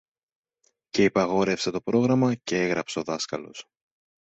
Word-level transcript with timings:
Και 0.89 1.03
υπαγόρευσε 1.03 1.71
το 1.71 1.81
πρόγραμμα, 1.81 2.35
κι 2.35 2.55
έγραψε 2.55 2.99
ο 2.99 3.03
δάσκαλος 3.03 3.65